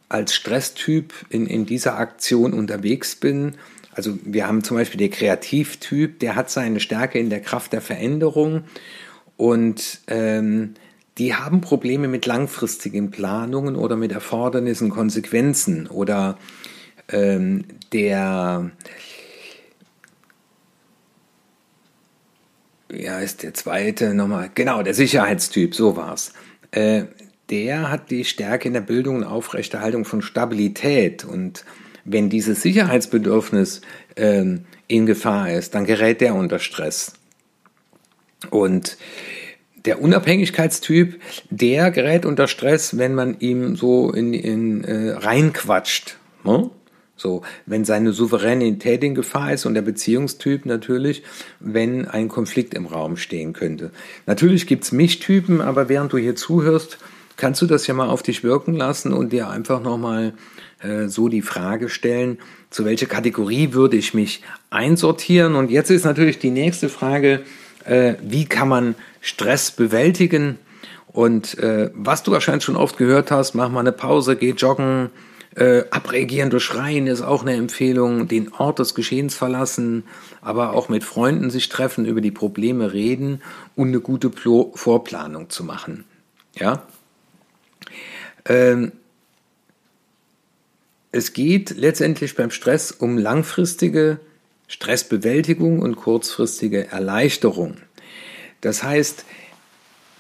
[0.09, 3.55] als Stresstyp in, in dieser Aktion unterwegs bin.
[3.93, 7.81] Also wir haben zum Beispiel den Kreativtyp, der hat seine Stärke in der Kraft der
[7.81, 8.65] Veränderung
[9.37, 10.75] und ähm,
[11.19, 16.39] die haben Probleme mit langfristigen Planungen oder mit Erfordernissen, Konsequenzen oder
[17.09, 18.71] ähm, der
[22.91, 26.33] ja ist der zweite nochmal genau der Sicherheitstyp so war's
[26.71, 27.05] äh,
[27.51, 31.25] der hat die Stärke in der Bildung und Aufrechterhaltung von Stabilität.
[31.25, 31.65] Und
[32.05, 33.83] wenn dieses Sicherheitsbedürfnis
[34.17, 37.13] ähm, in Gefahr ist, dann gerät der unter Stress.
[38.51, 38.97] Und
[39.85, 41.21] der Unabhängigkeitstyp,
[41.51, 46.17] der gerät unter Stress, wenn man ihm so in, in äh, reinquatscht.
[46.45, 46.71] Ne?
[47.17, 51.23] So, wenn seine Souveränität in Gefahr ist und der Beziehungstyp natürlich,
[51.61, 53.93] wenn ein Konflikt im Raum stehen könnte.
[54.27, 56.99] Natürlich gibt's Mischtypen, aber während du hier zuhörst,
[57.37, 60.35] kannst du das ja mal auf dich wirken lassen und dir einfach nochmal
[60.83, 62.39] äh, so die Frage stellen,
[62.71, 65.55] zu welcher Kategorie würde ich mich einsortieren?
[65.55, 67.43] Und jetzt ist natürlich die nächste Frage,
[67.85, 68.95] äh, wie kann man
[69.25, 70.59] Stress bewältigen?
[71.09, 75.11] Und äh, was du wahrscheinlich schon oft gehört hast, mach mal eine Pause, geh joggen,
[75.55, 80.03] äh, abreagieren durch Schreien ist auch eine Empfehlung, den Ort des Geschehens verlassen,
[80.41, 83.41] aber auch mit Freunden sich treffen, über die Probleme reden
[83.77, 86.05] und eine gute Plo Vorplanung zu machen.
[86.57, 86.83] Ja,
[88.45, 88.93] ähm,
[91.13, 94.19] es geht letztendlich beim Stress um langfristige
[94.67, 97.77] Stressbewältigung und kurzfristige Erleichterung.
[98.65, 99.27] Das heißt,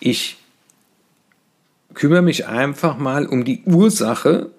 [0.01, 0.37] ich
[1.95, 4.51] kümmere mich einfach mal um die Ursache,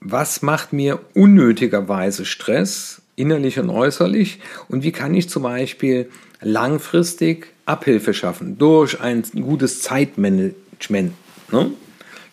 [0.00, 7.48] was macht mir unnötigerweise Stress, innerlich und äußerlich, und wie kann ich zum Beispiel langfristig
[7.64, 11.14] Abhilfe schaffen durch ein gutes Zeitmanagement
[11.50, 11.72] Ne?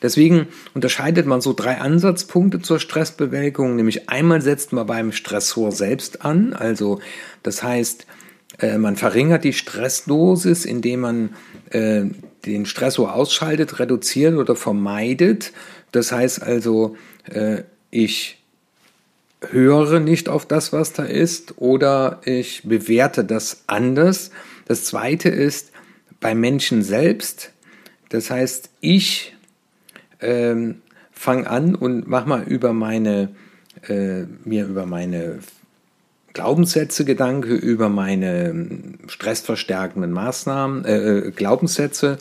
[0.02, 6.24] Deswegen unterscheidet man so drei Ansatzpunkte zur Stressbewältigung, nämlich einmal setzt man beim Stressor selbst
[6.24, 7.00] an, also
[7.44, 8.06] das heißt,
[8.60, 11.30] äh, man verringert die Stressdosis, indem man
[11.70, 12.06] äh,
[12.46, 15.54] den Stressor ausschaltet, reduziert oder vermeidet.
[15.91, 18.44] Das heißt also, äh, ich
[19.50, 24.32] höre nicht auf das, was da ist, oder ich bewerte das anders.
[24.65, 25.72] Das zweite ist,
[26.20, 27.52] beim Menschen selbst
[28.10, 29.36] das heißt, ich
[30.22, 33.36] ähm, fange an und mache mal über meine,
[33.88, 35.39] äh, mir über meine
[36.36, 42.17] Glaubenssätze Gedanke, über meine ähm, stressverstärkenden Maßnahmen, äh, äh, Glaubenssätze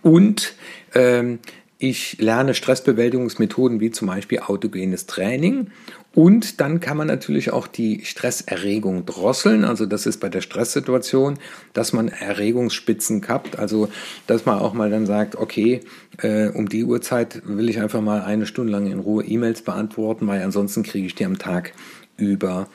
[0.00, 0.54] und
[0.94, 1.38] ähm,
[1.78, 5.72] ich lerne Stressbewältigungsmethoden wie zum Beispiel autogenes Training
[6.14, 9.64] Und dann kann man natürlich auch die Stresserregung drosseln.
[9.64, 11.38] Also das ist bei der Stresssituation,
[11.74, 13.58] dass man Erregungsspitzen kappt.
[13.58, 13.88] Also
[14.26, 15.80] dass man auch mal dann sagt, okay,
[16.18, 20.26] äh, um die Uhrzeit will ich einfach mal eine Stunde lang in Ruhe E-Mails beantworten,
[20.28, 21.72] weil ansonsten kriege ich die am Tag
[22.16, 22.68] über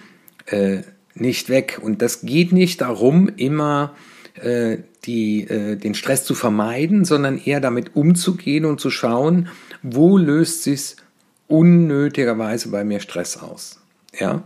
[0.47, 0.79] äh,
[1.15, 1.79] nicht weg.
[1.81, 3.95] Und das geht nicht darum, immer
[4.36, 9.49] äh, die, äh, den Stress zu vermeiden, sondern eher damit umzugehen und zu schauen,
[9.81, 10.95] wo löst sich
[11.47, 13.79] unnötigerweise bei mir Stress aus.
[14.17, 14.43] Ja?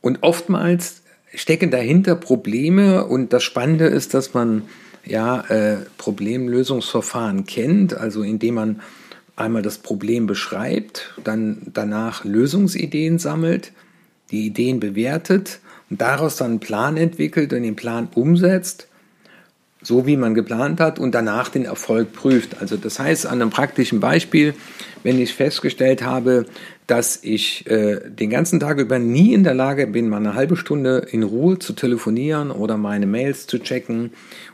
[0.00, 1.02] Und oftmals
[1.34, 4.62] stecken dahinter Probleme und das Spannende ist, dass man
[5.04, 8.80] ja äh, Problemlösungsverfahren kennt, also indem man
[9.36, 13.72] einmal das Problem beschreibt, dann danach Lösungsideen sammelt,
[14.34, 18.88] die Ideen bewertet und daraus dann einen Plan entwickelt und den Plan umsetzt
[19.84, 22.60] so wie man geplant hat und danach den Erfolg prüft.
[22.60, 24.54] Also das heißt an einem praktischen Beispiel,
[25.02, 26.46] wenn ich festgestellt habe,
[26.86, 30.56] dass ich äh, den ganzen Tag über nie in der Lage bin, mal eine halbe
[30.56, 34.10] Stunde in Ruhe zu telefonieren oder meine Mails zu checken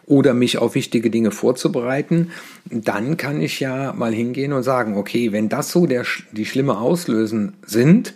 [0.06, 2.30] oder mich auf wichtige Dinge vorzubereiten,
[2.68, 6.78] dann kann ich ja mal hingehen und sagen, okay, wenn das so der, die schlimme
[6.78, 8.14] Auslösen sind,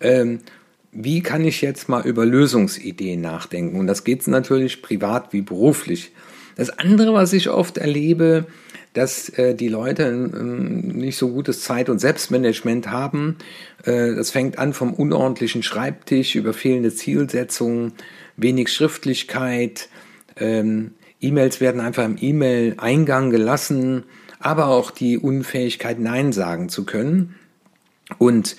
[0.00, 0.40] ähm,
[0.92, 3.78] wie kann ich jetzt mal über Lösungsideen nachdenken?
[3.78, 6.12] Und das geht natürlich privat wie beruflich.
[6.56, 8.46] Das andere, was ich oft erlebe,
[8.92, 13.36] dass äh, die Leute ähm, nicht so gutes Zeit- und Selbstmanagement haben.
[13.84, 17.92] Äh, das fängt an vom unordentlichen Schreibtisch über fehlende Zielsetzungen,
[18.36, 19.88] wenig Schriftlichkeit.
[20.36, 24.04] Ähm, E-Mails werden einfach im E-Mail-Eingang gelassen,
[24.40, 27.36] aber auch die Unfähigkeit, Nein sagen zu können.
[28.18, 28.56] Und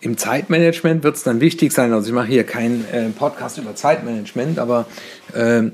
[0.00, 3.74] im Zeitmanagement wird es dann wichtig sein, also ich mache hier keinen äh, Podcast über
[3.74, 4.86] Zeitmanagement, aber
[5.34, 5.64] äh,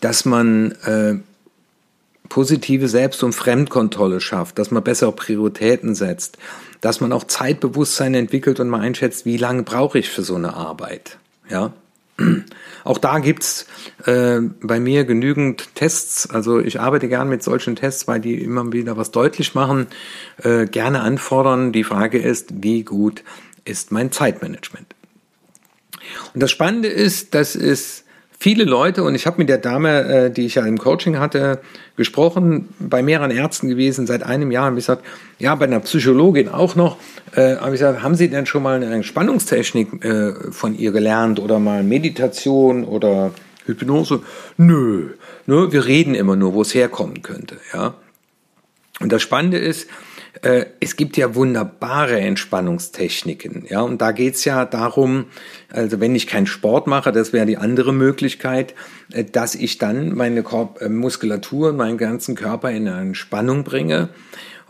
[0.00, 1.14] dass man äh,
[2.28, 6.38] positive Selbst- und Fremdkontrolle schafft, dass man bessere Prioritäten setzt,
[6.80, 10.54] dass man auch Zeitbewusstsein entwickelt und mal einschätzt, wie lange brauche ich für so eine
[10.54, 11.18] Arbeit.
[11.48, 11.72] Ja,
[12.84, 13.66] auch da gibt's
[14.04, 16.28] äh, bei mir genügend Tests.
[16.28, 19.86] Also ich arbeite gern mit solchen Tests, weil die immer wieder was deutlich machen,
[20.42, 21.72] äh, gerne anfordern.
[21.72, 23.22] Die Frage ist, wie gut
[23.64, 24.94] ist mein Zeitmanagement?
[26.34, 28.04] Und das Spannende ist, dass es
[28.42, 31.60] viele Leute, und ich habe mit der Dame, äh, die ich ja im Coaching hatte,
[31.96, 35.04] gesprochen, bei mehreren Ärzten gewesen, seit einem Jahr, habe ich gesagt,
[35.38, 36.96] ja, bei einer Psychologin auch noch,
[37.36, 41.38] äh, habe ich gesagt, haben Sie denn schon mal eine Entspannungstechnik äh, von ihr gelernt
[41.38, 43.32] oder mal Meditation oder
[43.66, 44.22] Hypnose?
[44.56, 45.10] Nö,
[45.46, 47.94] nö, wir reden immer nur, wo es herkommen könnte, ja.
[49.00, 49.88] Und das Spannende ist,
[50.40, 55.26] äh, es gibt ja wunderbare Entspannungstechniken, ja, und da geht's ja darum,
[55.70, 58.74] also wenn ich keinen Sport mache, das wäre die andere Möglichkeit,
[59.12, 64.08] äh, dass ich dann meine Korb äh, Muskulatur, meinen ganzen Körper in eine Entspannung bringe.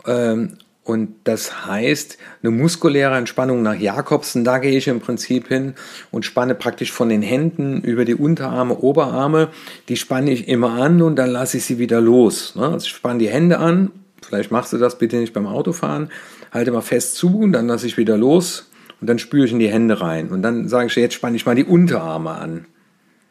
[0.05, 5.75] Ähm, und das heißt, eine muskuläre Entspannung nach Jakobsen, da gehe ich im Prinzip hin
[6.11, 9.47] und spanne praktisch von den Händen über die Unterarme, Oberarme,
[9.87, 12.55] die spanne ich immer an und dann lasse ich sie wieder los.
[12.55, 12.63] Ne?
[12.63, 13.91] Also ich spanne die Hände an
[14.25, 16.09] Vielleicht machst du das bitte nicht beim Autofahren.
[16.51, 18.69] Halte mal fest zu und dann lasse ich wieder los
[19.01, 20.29] und dann spüre ich in die Hände rein.
[20.29, 22.65] Und dann sage ich, jetzt spanne ich mal die Unterarme an.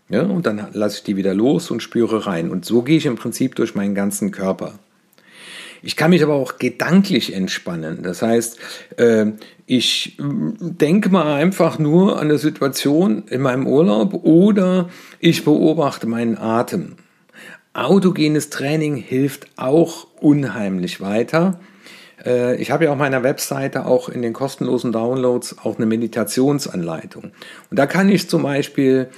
[0.08, 2.50] Ja, und dann lasse ich die wieder los und spüre rein.
[2.50, 4.74] Und so gehe ich im Prinzip durch meinen ganzen Körper.
[5.82, 8.02] Ich kann mich aber auch gedanklich entspannen.
[8.02, 8.58] Das heißt,
[8.98, 9.32] äh,
[9.66, 16.38] ich denke mal einfach nur an eine Situation in meinem Urlaub oder ich beobachte meinen
[16.38, 16.96] Atem.
[17.74, 21.58] Autogenes Training hilft auch unheimlich weiter.
[22.24, 27.24] Äh, ich habe ja auf meiner Webseite auch in den kostenlosen Downloads auch eine Meditationsanleitung.
[27.70, 29.08] Und da kann ich zum Beispiel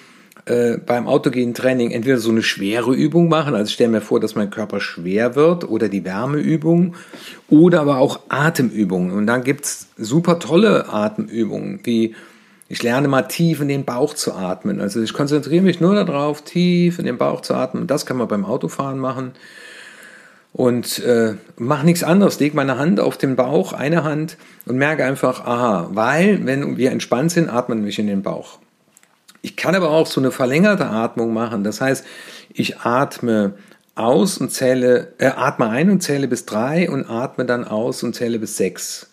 [0.46, 4.20] äh, beim autogenen Training entweder so eine schwere Übung machen, also ich stelle mir vor,
[4.20, 6.96] dass mein Körper schwer wird oder die Wärmeübung
[7.48, 9.10] oder aber auch Atemübungen.
[9.12, 12.14] Und dann gibt's super tolle Atemübungen wie
[12.68, 14.80] ich lerne mal tief in den Bauch zu atmen.
[14.80, 17.86] Also ich konzentriere mich nur darauf, tief in den Bauch zu atmen.
[17.86, 19.32] Das kann man beim Autofahren machen.
[20.52, 22.38] Und äh, mache nichts anderes.
[22.38, 26.92] Leg meine Hand auf den Bauch, eine Hand, und merke einfach, aha, weil, wenn wir
[26.92, 28.60] entspannt sind, atmen wir in den Bauch.
[29.42, 31.64] Ich kann aber auch so eine verlängerte Atmung machen.
[31.64, 32.06] Das heißt,
[32.52, 33.54] ich atme
[33.94, 38.14] aus und zähle, äh, atme ein und zähle bis drei und atme dann aus und
[38.14, 39.10] zähle bis sechs.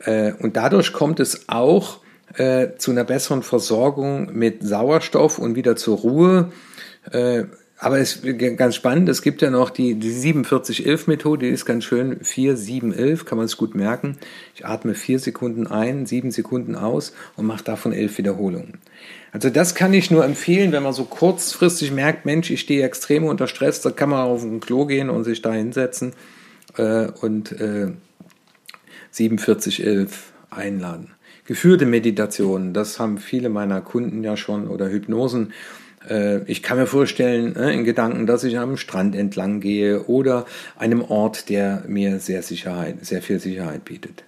[0.00, 2.00] Äh, und dadurch kommt es auch
[2.38, 6.52] äh, zu einer besseren Versorgung mit Sauerstoff und wieder zur Ruhe.
[7.10, 7.44] Äh,
[7.80, 11.84] aber es ist ganz spannend, es gibt ja noch die, die 4711-Methode, die ist ganz
[11.84, 14.16] schön, 4, 7, 11, kann man es gut merken.
[14.56, 18.78] Ich atme 4 Sekunden ein, 7 Sekunden aus und mache davon 11 Wiederholungen.
[19.30, 23.24] Also das kann ich nur empfehlen, wenn man so kurzfristig merkt, Mensch, ich stehe extrem
[23.24, 26.14] unter Stress, da kann man auf ein Klo gehen und sich da hinsetzen
[26.76, 27.92] äh, und äh,
[29.12, 31.12] 47, 11 einladen.
[31.48, 35.54] Geführte Meditationen, das haben viele meiner Kunden ja schon oder Hypnosen.
[36.06, 40.44] Äh, ich kann mir vorstellen, ne, in Gedanken, dass ich am Strand entlang gehe oder
[40.76, 44.24] einem Ort, der mir sehr Sicherheit, sehr viel Sicherheit bietet.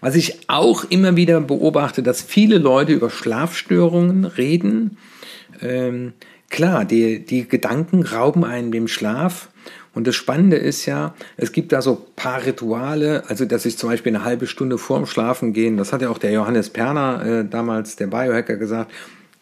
[0.00, 4.96] Was ich auch immer wieder beobachte, dass viele Leute über Schlafstörungen reden.
[5.62, 6.14] Ähm,
[6.50, 9.48] klar, die, die Gedanken rauben einem dem Schlaf.
[9.98, 13.90] Und das Spannende ist ja, es gibt da so paar Rituale, also dass ich zum
[13.90, 17.44] Beispiel eine halbe Stunde vorm Schlafen gehen, das hat ja auch der Johannes Perner äh,
[17.44, 18.92] damals, der Biohacker, gesagt,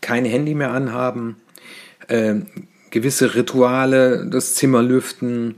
[0.00, 1.36] kein Handy mehr anhaben,
[2.08, 2.36] äh,
[2.90, 5.56] gewisse Rituale, das Zimmer lüften,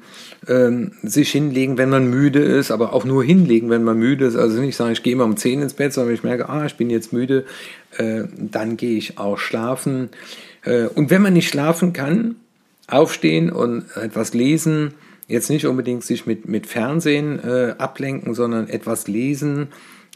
[0.48, 0.68] äh,
[1.04, 4.34] sich hinlegen, wenn man müde ist, aber auch nur hinlegen, wenn man müde ist.
[4.34, 6.74] Also nicht sagen, ich gehe immer um 10 ins Bett, sondern ich merke, ah, ich
[6.74, 7.44] bin jetzt müde,
[7.98, 10.08] äh, dann gehe ich auch schlafen.
[10.64, 12.34] Äh, und wenn man nicht schlafen kann,
[12.88, 14.94] aufstehen und etwas lesen,
[15.28, 19.68] jetzt nicht unbedingt sich mit, mit Fernsehen äh, ablenken, sondern etwas lesen,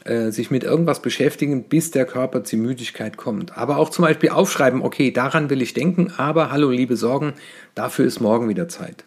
[0.04, 3.56] äh, sich mit irgendwas beschäftigen, bis der Körper zur Müdigkeit kommt.
[3.56, 7.34] Aber auch zum Beispiel aufschreiben, okay, daran will ich denken, aber hallo liebe Sorgen,
[7.74, 9.04] dafür ist morgen wieder Zeit.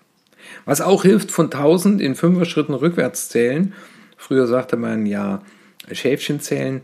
[0.66, 3.74] Was auch hilft, von 1000 in 5 Schritten rückwärts zählen.
[4.16, 5.42] Früher sagte man ja
[5.92, 6.82] Schäfchen zählen.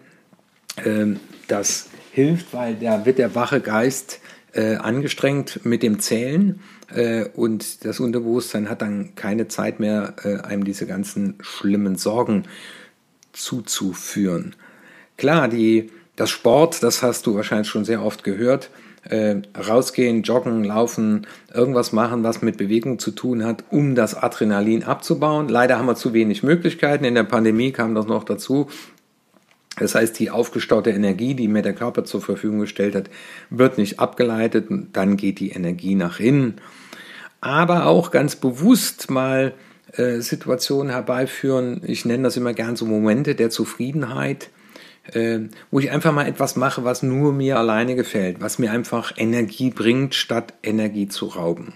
[0.83, 4.19] Ähm, das hilft, weil da wird der wache Geist
[4.53, 6.59] äh, angestrengt mit dem Zählen
[6.93, 12.43] äh, und das Unterbewusstsein hat dann keine Zeit mehr, äh, einem diese ganzen schlimmen Sorgen
[13.33, 14.55] zuzuführen.
[15.17, 18.69] Klar, die, das Sport, das hast du wahrscheinlich schon sehr oft gehört,
[19.03, 24.83] äh, rausgehen, joggen, laufen, irgendwas machen, was mit Bewegung zu tun hat, um das Adrenalin
[24.83, 25.49] abzubauen.
[25.49, 27.05] Leider haben wir zu wenig Möglichkeiten.
[27.05, 28.67] In der Pandemie kam das noch dazu.
[29.81, 33.09] Das heißt, die aufgestaute Energie, die mir der Körper zur Verfügung gestellt hat,
[33.49, 36.61] wird nicht abgeleitet und dann geht die Energie nach innen.
[37.39, 39.53] Aber auch ganz bewusst mal
[39.93, 44.51] äh, Situationen herbeiführen, ich nenne das immer gern so Momente der Zufriedenheit,
[45.13, 45.39] äh,
[45.71, 49.71] wo ich einfach mal etwas mache, was nur mir alleine gefällt, was mir einfach Energie
[49.71, 51.73] bringt, statt Energie zu rauben.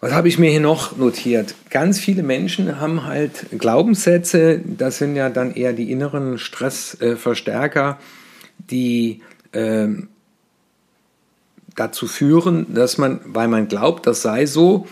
[0.00, 1.56] Was habe ich mir hier noch notiert?
[1.70, 7.98] Ganz viele Menschen haben halt Glaubenssätze, das sind ja dann eher die inneren Stressverstärker,
[8.58, 9.88] die äh,
[11.74, 14.86] dazu führen, dass man, weil man glaubt, das sei so,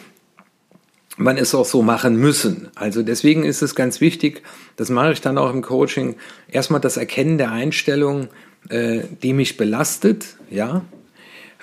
[1.16, 2.68] man es auch so machen müssen.
[2.74, 4.42] Also deswegen ist es ganz wichtig,
[4.74, 6.16] das mache ich dann auch im Coaching,
[6.48, 8.26] erstmal das Erkennen der Einstellung,
[8.70, 10.82] äh, die mich belastet, ja.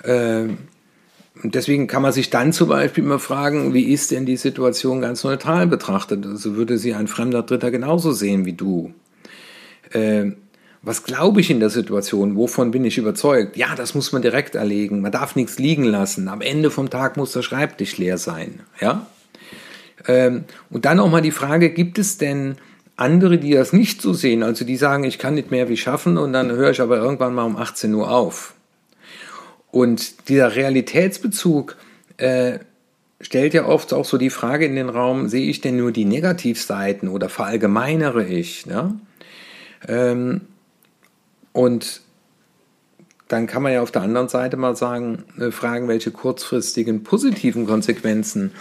[0.02, 0.48] Äh,
[1.42, 5.00] und deswegen kann man sich dann zum Beispiel immer fragen, wie ist denn die Situation
[5.00, 6.24] ganz neutral betrachtet?
[6.26, 8.94] Also würde sie ein fremder Dritter genauso sehen wie du?
[9.90, 10.32] Äh,
[10.82, 12.36] was glaube ich in der Situation?
[12.36, 13.56] Wovon bin ich überzeugt?
[13.56, 15.00] Ja, das muss man direkt erlegen.
[15.00, 16.28] Man darf nichts liegen lassen.
[16.28, 18.60] Am Ende vom Tag muss der Schreibtisch leer sein.
[18.80, 19.06] Ja?
[20.06, 22.56] Ähm, und dann auch mal die Frage, gibt es denn
[22.96, 24.42] andere, die das nicht so sehen?
[24.42, 27.34] Also die sagen, ich kann nicht mehr wie schaffen und dann höre ich aber irgendwann
[27.34, 28.53] mal um 18 Uhr auf.
[29.74, 31.76] Und dieser Realitätsbezug
[32.18, 32.60] äh,
[33.20, 36.04] stellt ja oft auch so die Frage in den Raum, sehe ich denn nur die
[36.04, 38.66] Negativseiten oder verallgemeinere ich?
[38.66, 38.94] Ne?
[39.88, 40.42] Ähm,
[41.50, 42.02] und
[43.26, 47.66] dann kann man ja auf der anderen Seite mal sagen, äh, fragen, welche kurzfristigen positiven
[47.66, 48.52] Konsequenzen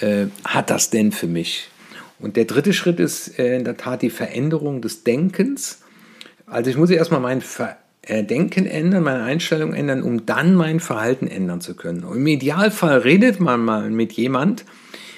[0.00, 1.68] äh, hat das denn für mich?
[2.18, 5.82] Und der dritte Schritt ist äh, in der Tat die Veränderung des Denkens.
[6.44, 7.76] Also ich muss erstmal mein Ver
[8.08, 12.04] Denken ändern, meine Einstellung ändern, um dann mein Verhalten ändern zu können.
[12.04, 14.64] Und Im Idealfall redet man mal mit jemand,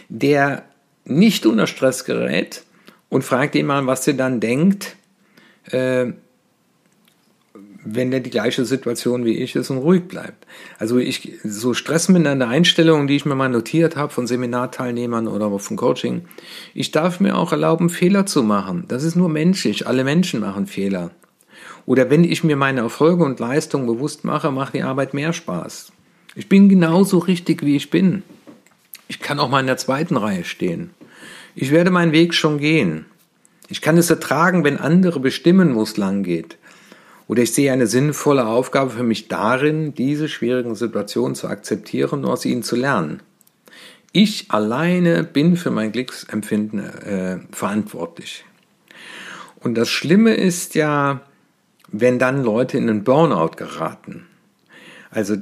[0.08, 0.64] der
[1.04, 2.64] nicht unter Stress gerät
[3.08, 4.96] und fragt ihn mal, was er dann denkt,
[5.70, 6.12] äh,
[7.84, 10.46] wenn der die gleiche Situation wie ich ist und ruhig bleibt.
[10.78, 15.76] Also ich, so stressmindernde Einstellungen, die ich mir mal notiert habe von Seminarteilnehmern oder von
[15.76, 16.22] Coaching,
[16.74, 18.84] ich darf mir auch erlauben, Fehler zu machen.
[18.88, 19.86] Das ist nur menschlich.
[19.86, 21.12] Alle Menschen machen Fehler.
[21.88, 25.90] Oder wenn ich mir meine Erfolge und Leistungen bewusst mache, macht die Arbeit mehr Spaß.
[26.34, 28.24] Ich bin genauso richtig, wie ich bin.
[29.08, 30.90] Ich kann auch mal in der zweiten Reihe stehen.
[31.54, 33.06] Ich werde meinen Weg schon gehen.
[33.70, 36.58] Ich kann es ertragen, wenn andere bestimmen, wo es lang geht.
[37.26, 42.26] Oder ich sehe eine sinnvolle Aufgabe für mich darin, diese schwierigen Situationen zu akzeptieren und
[42.26, 43.22] aus ihnen zu lernen.
[44.12, 48.44] Ich alleine bin für mein Glücksempfinden äh, verantwortlich.
[49.60, 51.22] Und das Schlimme ist ja,
[51.90, 54.26] wenn dann Leute in einen Burnout geraten.
[55.10, 55.36] Also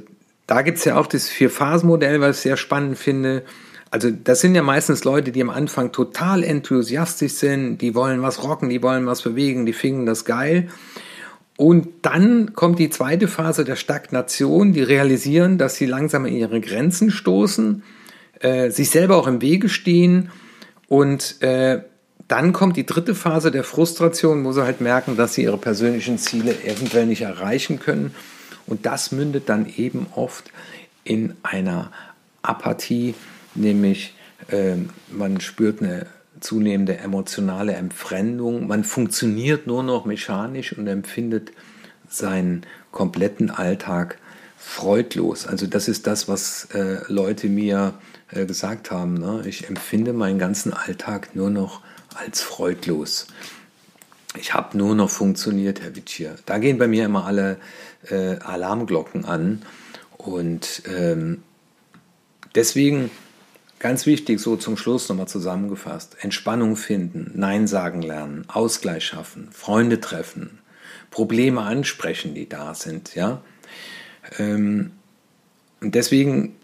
[0.47, 3.43] da gibt es ja auch das Vier-Phasen-Modell, was ich sehr spannend finde.
[3.91, 8.43] Also das sind ja meistens Leute, die am Anfang total enthusiastisch sind, die wollen was
[8.43, 10.69] rocken, die wollen was bewegen, die finden das geil.
[11.57, 16.61] Und dann kommt die zweite Phase der Stagnation, die realisieren, dass sie langsam in ihre
[16.61, 17.83] Grenzen stoßen,
[18.39, 20.29] äh, sich selber auch im Wege stehen
[20.87, 21.81] und äh,
[22.27, 26.17] dann kommt die dritte Phase der Frustration, wo sie halt merken, dass sie ihre persönlichen
[26.17, 28.13] Ziele eventuell nicht erreichen können.
[28.65, 30.51] Und das mündet dann eben oft
[31.05, 31.91] in einer
[32.41, 33.15] Apathie,
[33.55, 34.13] nämlich
[34.49, 34.75] äh,
[35.09, 36.07] man spürt eine
[36.39, 41.51] zunehmende emotionale Entfremdung, man funktioniert nur noch mechanisch und empfindet
[42.09, 44.17] seinen kompletten Alltag
[44.57, 45.47] freudlos.
[45.47, 47.93] Also das ist das, was äh, Leute mir
[48.31, 49.15] äh, gesagt haben.
[49.15, 49.43] Ne?
[49.45, 51.81] Ich empfinde meinen ganzen Alltag nur noch
[52.17, 53.27] als freudlos.
[54.39, 56.35] Ich habe nur noch funktioniert, Herr Witschier.
[56.45, 57.57] Da gehen bei mir immer alle
[58.09, 59.63] äh, Alarmglocken an.
[60.17, 61.43] Und ähm,
[62.55, 63.09] deswegen
[63.79, 69.99] ganz wichtig, so zum Schluss nochmal zusammengefasst, Entspannung finden, Nein sagen lernen, Ausgleich schaffen, Freunde
[70.01, 70.59] treffen,
[71.11, 73.15] Probleme ansprechen, die da sind.
[73.15, 73.41] Ja?
[74.37, 74.91] Ähm,
[75.79, 76.55] und deswegen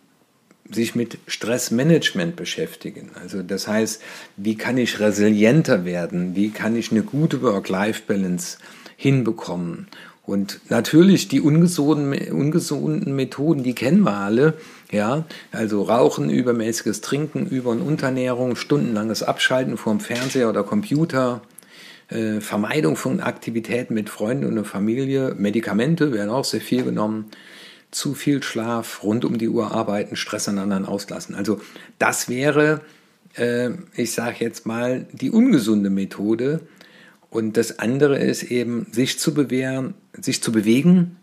[0.72, 3.12] sich mit Stressmanagement beschäftigen.
[3.22, 4.02] Also das heißt,
[4.38, 6.36] wie kann ich resilienter werden?
[6.36, 8.58] Wie kann ich eine gute Work-Life-Balance
[8.96, 9.88] hinbekommen?
[10.26, 14.54] Und natürlich die ungesunden, ungesunden Methoden, die kennen wir alle.
[14.90, 21.42] Ja, also Rauchen, übermäßiges Trinken, Über- und Unterernährung, stundenlanges Abschalten vom Fernseher oder Computer,
[22.08, 27.26] äh, Vermeidung von Aktivitäten mit Freunden und Familie, Medikamente werden auch sehr viel genommen
[27.94, 31.36] zu viel Schlaf, rund um die Uhr arbeiten, Stress an anderen auslassen.
[31.36, 31.62] Also
[32.00, 32.82] das wäre,
[33.36, 36.62] äh, ich sage jetzt mal, die ungesunde Methode.
[37.30, 41.18] Und das andere ist eben, sich zu bewähren, sich zu bewegen,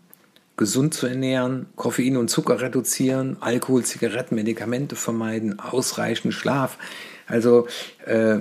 [0.57, 6.77] gesund zu ernähren, Koffein und Zucker reduzieren, Alkohol, Zigaretten, Medikamente vermeiden, ausreichend Schlaf.
[7.27, 7.67] Also
[8.05, 8.39] äh,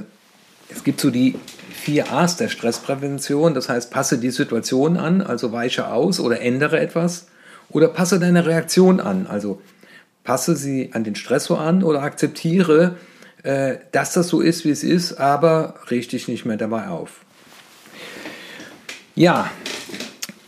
[0.68, 1.36] es gibt so die
[1.72, 3.54] vier A's der Stressprävention.
[3.54, 7.29] Das heißt, passe die Situation an, also weiche aus oder ändere etwas.
[7.70, 9.26] Oder passe deine Reaktion an.
[9.26, 9.60] Also
[10.24, 12.96] passe sie an den Stressor an oder akzeptiere,
[13.42, 17.24] äh, dass das so ist, wie es ist, aber richte dich nicht mehr dabei auf.
[19.14, 19.50] Ja,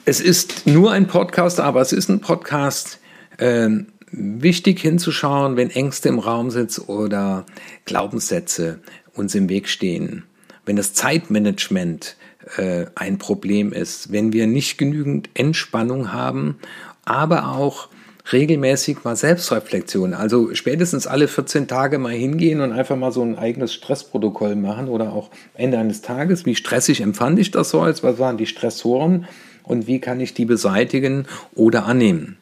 [0.04, 2.98] es ist nur ein Podcast, aber es ist ein Podcast.
[3.38, 3.70] Äh,
[4.12, 7.46] wichtig hinzuschauen, wenn Ängste im Raum sitzen oder
[7.86, 8.80] Glaubenssätze
[9.14, 10.24] uns im Weg stehen.
[10.66, 12.16] Wenn das Zeitmanagement
[12.56, 16.58] äh, ein Problem ist, wenn wir nicht genügend Entspannung haben
[17.04, 17.88] aber auch
[18.30, 20.14] regelmäßig mal Selbstreflexion.
[20.14, 24.88] Also spätestens alle 14 Tage mal hingehen und einfach mal so ein eigenes Stressprotokoll machen
[24.88, 26.46] oder auch Ende eines Tages.
[26.46, 28.02] Wie stressig empfand ich das so als?
[28.02, 29.26] Was waren die Stressoren?
[29.64, 32.36] Und wie kann ich die beseitigen oder annehmen?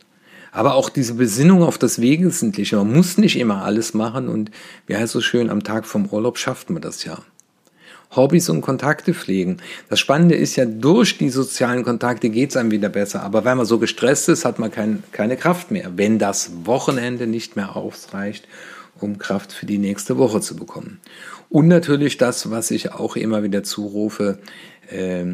[0.52, 2.76] Aber auch diese Besinnung auf das Wesentliche.
[2.76, 4.50] Man muss nicht immer alles machen und
[4.86, 7.18] wie heißt es so schön, am Tag vom Urlaub schafft man das ja.
[8.14, 9.58] Hobbys und Kontakte pflegen.
[9.88, 13.22] Das Spannende ist ja, durch die sozialen Kontakte geht es einem wieder besser.
[13.22, 15.92] Aber wenn man so gestresst ist, hat man kein, keine Kraft mehr.
[15.96, 18.48] Wenn das Wochenende nicht mehr ausreicht,
[18.98, 21.00] um Kraft für die nächste Woche zu bekommen.
[21.48, 24.38] Und natürlich das, was ich auch immer wieder zurufe,
[24.88, 25.24] äh,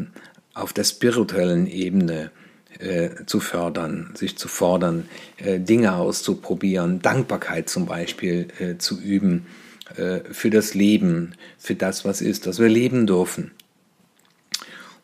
[0.53, 2.31] auf der spirituellen Ebene
[2.79, 5.07] äh, zu fördern, sich zu fordern,
[5.37, 9.47] äh, Dinge auszuprobieren, Dankbarkeit zum Beispiel äh, zu üben
[10.31, 13.51] für das Leben, für das, was ist, dass wir leben dürfen.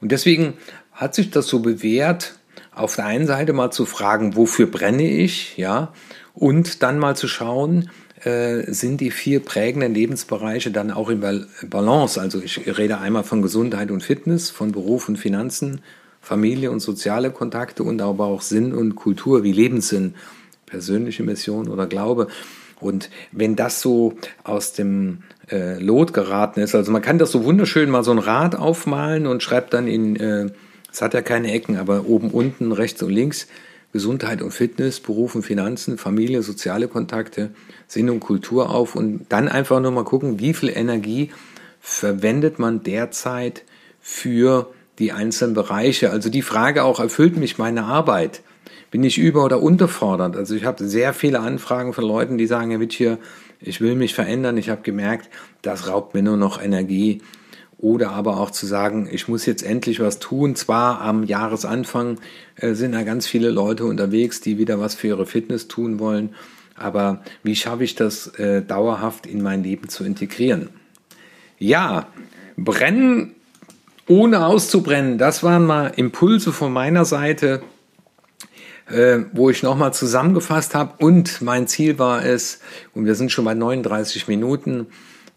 [0.01, 0.53] Und deswegen
[0.91, 2.35] hat sich das so bewährt,
[2.71, 5.93] auf der einen Seite mal zu fragen, wofür brenne ich, ja,
[6.33, 7.89] und dann mal zu schauen,
[8.23, 11.19] äh, sind die vier prägenden Lebensbereiche dann auch in
[11.69, 12.19] Balance.
[12.19, 15.81] Also ich rede einmal von Gesundheit und Fitness, von Beruf und Finanzen,
[16.21, 20.15] Familie und soziale Kontakte und aber auch Sinn und Kultur wie Lebenssinn,
[20.65, 22.27] persönliche Mission oder Glaube.
[22.83, 27.43] Und wenn das so aus dem äh, Lot geraten ist, also man kann das so
[27.43, 30.49] wunderschön mal so ein Rad aufmalen und schreibt dann in, äh,
[30.91, 33.47] es hat ja keine Ecken, aber oben, unten, rechts und links,
[33.93, 37.51] Gesundheit und Fitness, Beruf und Finanzen, Familie, soziale Kontakte,
[37.87, 41.29] Sinn und Kultur auf und dann einfach nur mal gucken, wie viel Energie
[41.79, 43.63] verwendet man derzeit
[44.01, 46.09] für die einzelnen Bereiche.
[46.09, 48.41] Also die Frage auch, erfüllt mich meine Arbeit?
[48.93, 50.37] Bin ich über- oder unterfordert.
[50.37, 53.17] Also ich habe sehr viele Anfragen von Leuten, die sagen, Herr Wittier,
[53.59, 54.55] ich will mich verändern.
[54.55, 55.31] Ich habe gemerkt,
[55.63, 57.23] das raubt mir nur noch Energie.
[57.79, 60.55] Oder aber auch zu sagen, ich muss jetzt endlich was tun.
[60.55, 62.19] Zwar am Jahresanfang
[62.57, 66.35] äh, sind da ganz viele Leute unterwegs, die wieder was für ihre Fitness tun wollen.
[66.75, 70.69] Aber wie schaffe ich das äh, dauerhaft in mein Leben zu integrieren?
[71.57, 72.09] Ja,
[72.57, 73.31] brennen
[74.07, 77.63] ohne auszubrennen, das waren mal Impulse von meiner Seite
[78.89, 82.59] äh, wo ich nochmal zusammengefasst habe und mein Ziel war es,
[82.93, 84.87] und wir sind schon bei 39 Minuten,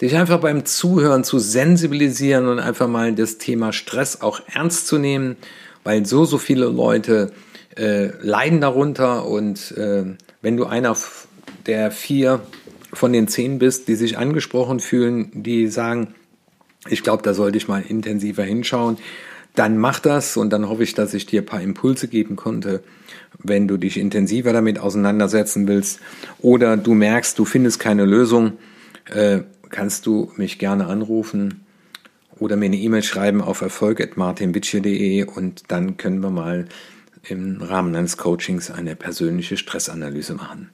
[0.01, 4.99] dich einfach beim Zuhören zu sensibilisieren und einfach mal das Thema Stress auch ernst zu
[4.99, 5.37] nehmen,
[5.85, 7.33] weil so, so viele Leute
[7.77, 10.05] äh, leiden darunter und äh,
[10.43, 10.97] wenn du einer
[11.67, 12.41] der vier
[12.93, 16.15] von den zehn bist, die sich angesprochen fühlen, die sagen,
[16.89, 18.99] Ich glaube, da sollte ich mal intensiver hinschauen.
[19.55, 22.83] Dann mach das und dann hoffe ich, dass ich dir ein paar Impulse geben konnte,
[23.43, 26.01] wenn du dich intensiver damit auseinandersetzen willst
[26.41, 28.55] oder du merkst, du findest keine Lösung,
[29.13, 31.67] äh, kannst du mich gerne anrufen
[32.39, 36.67] oder mir eine E-Mail schreiben auf erfolg.martinwitsche.de und dann können wir mal
[37.29, 40.71] im Rahmen eines Coachings eine persönliche Stressanalyse machen.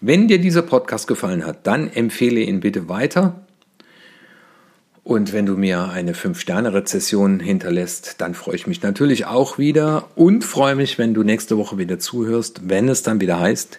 [0.00, 3.45] Wenn dir dieser Podcast gefallen hat, dann empfehle ihn bitte weiter.
[5.06, 10.42] Und wenn du mir eine 5-Sterne-Rezession hinterlässt, dann freue ich mich natürlich auch wieder und
[10.42, 13.78] freue mich, wenn du nächste Woche wieder zuhörst, wenn es dann wieder heißt,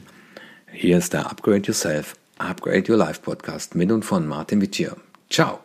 [0.72, 4.96] hier ist der Upgrade Yourself, Upgrade Your Life Podcast mit und von Martin Wittier.
[5.30, 5.60] Ciao.